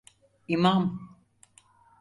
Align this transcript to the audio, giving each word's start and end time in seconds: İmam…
İmam… 0.47 1.11